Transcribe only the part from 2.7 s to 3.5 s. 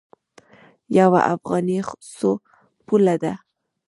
پوله ده؟